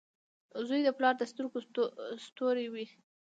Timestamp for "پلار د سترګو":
0.97-1.57